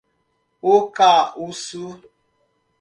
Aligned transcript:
Ocauçu 0.71 1.87